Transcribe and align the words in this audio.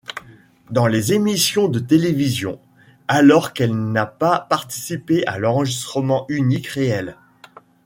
Dans 0.71 0.87
les 0.87 1.13
émissions 1.13 1.67
de 1.67 1.77
télévision, 1.77 2.59
alors 3.07 3.53
qu'elle 3.53 3.75
n'a 3.75 4.07
pas 4.07 4.39
participé 4.39 5.23
à 5.27 5.37
l'enregistrement 5.37 6.25
unique 6.27 6.65
réelle. 6.65 7.17